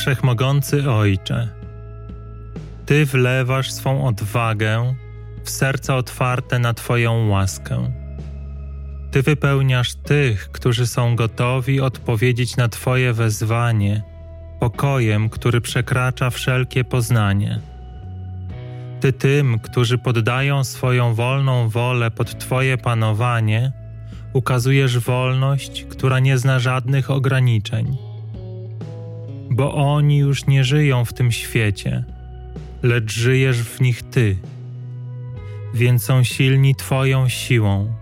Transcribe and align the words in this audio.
Wszechmogący 0.00 0.90
Ojcze, 0.90 1.48
Ty 2.86 3.06
wlewasz 3.06 3.72
swą 3.72 4.06
odwagę 4.06 4.94
w 5.44 5.50
serca 5.50 5.96
otwarte 5.96 6.58
na 6.58 6.74
Twoją 6.74 7.28
łaskę. 7.28 7.92
Ty 9.10 9.22
wypełniasz 9.22 9.94
tych, 9.94 10.50
którzy 10.52 10.86
są 10.86 11.16
gotowi 11.16 11.80
odpowiedzieć 11.80 12.56
na 12.56 12.68
Twoje 12.68 13.12
wezwanie, 13.12 14.02
pokojem, 14.60 15.28
który 15.28 15.60
przekracza 15.60 16.30
wszelkie 16.30 16.84
poznanie. 16.84 17.60
Ty 19.00 19.12
tym, 19.12 19.58
którzy 19.58 19.98
poddają 19.98 20.64
swoją 20.64 21.14
wolną 21.14 21.68
wolę 21.68 22.10
pod 22.10 22.38
Twoje 22.38 22.78
panowanie, 22.78 23.72
ukazujesz 24.32 24.98
wolność, 24.98 25.84
która 25.84 26.18
nie 26.18 26.38
zna 26.38 26.58
żadnych 26.58 27.10
ograniczeń. 27.10 28.09
Bo 29.60 29.74
oni 29.74 30.18
już 30.18 30.46
nie 30.46 30.64
żyją 30.64 31.04
w 31.04 31.12
tym 31.12 31.32
świecie, 31.32 32.04
lecz 32.82 33.12
żyjesz 33.12 33.62
w 33.62 33.80
nich 33.80 34.02
Ty, 34.02 34.36
więc 35.74 36.04
są 36.04 36.24
silni 36.24 36.74
Twoją 36.74 37.28
siłą, 37.28 37.94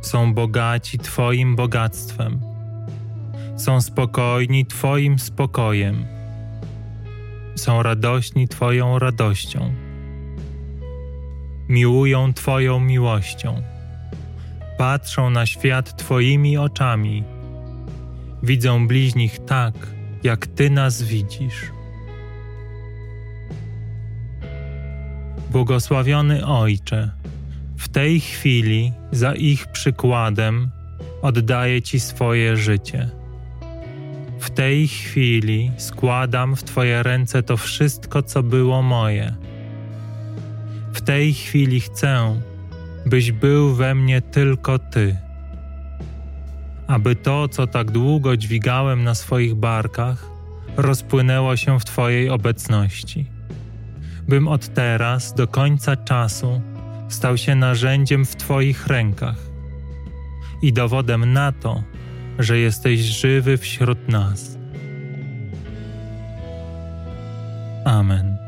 są 0.00 0.34
bogaci 0.34 0.98
Twoim 0.98 1.56
bogactwem, 1.56 2.40
są 3.56 3.80
spokojni 3.80 4.66
Twoim 4.66 5.18
spokojem, 5.18 6.06
są 7.56 7.82
radośni 7.82 8.48
Twoją 8.48 8.98
radością, 8.98 9.72
miłują 11.68 12.32
Twoją 12.32 12.80
miłością 12.80 13.62
patrzą 14.78 15.30
na 15.30 15.46
świat 15.46 15.96
Twoimi 15.96 16.58
oczami. 16.58 17.24
Widzą 18.42 18.88
bliźnich 18.88 19.38
tak, 19.38 19.74
jak 20.24 20.46
Ty 20.46 20.70
nas 20.70 21.02
widzisz. 21.02 21.72
Błogosławiony 25.50 26.46
Ojcze, 26.46 27.10
w 27.76 27.88
tej 27.88 28.20
chwili 28.20 28.92
za 29.12 29.34
ich 29.34 29.66
przykładem 29.66 30.70
oddaję 31.22 31.82
Ci 31.82 32.00
swoje 32.00 32.56
życie. 32.56 33.10
W 34.40 34.50
tej 34.50 34.88
chwili 34.88 35.70
składam 35.76 36.56
w 36.56 36.64
Twoje 36.64 37.02
ręce 37.02 37.42
to 37.42 37.56
wszystko, 37.56 38.22
co 38.22 38.42
było 38.42 38.82
moje. 38.82 39.34
W 40.92 41.00
tej 41.00 41.34
chwili 41.34 41.80
chcę, 41.80 42.40
byś 43.06 43.32
był 43.32 43.74
we 43.74 43.94
mnie 43.94 44.22
tylko 44.22 44.78
Ty. 44.78 45.23
Aby 46.86 47.16
to, 47.16 47.48
co 47.48 47.66
tak 47.66 47.90
długo 47.90 48.36
dźwigałem 48.36 49.04
na 49.04 49.14
swoich 49.14 49.54
barkach, 49.54 50.26
rozpłynęło 50.76 51.56
się 51.56 51.80
w 51.80 51.84
Twojej 51.84 52.30
obecności. 52.30 53.26
Bym 54.28 54.48
od 54.48 54.74
teraz 54.74 55.34
do 55.34 55.46
końca 55.46 55.96
czasu 55.96 56.60
stał 57.08 57.36
się 57.36 57.54
narzędziem 57.54 58.24
w 58.24 58.36
Twoich 58.36 58.86
rękach 58.86 59.36
i 60.62 60.72
dowodem 60.72 61.32
na 61.32 61.52
to, 61.52 61.82
że 62.38 62.58
jesteś 62.58 63.00
żywy 63.00 63.56
wśród 63.56 64.08
nas. 64.08 64.58
Amen. 67.84 68.43